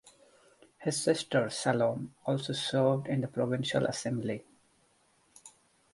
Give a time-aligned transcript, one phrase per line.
[0.79, 4.43] His sister Salome also served in the provincial assembly.